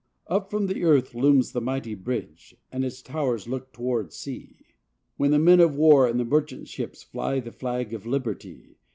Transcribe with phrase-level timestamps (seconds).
[0.23, 4.65] 59 Up from the earth looms the mighty bridge, And its towers look toward sea,
[5.17, 8.79] Where the men of war and the merchant ships Fly the flag of liberty.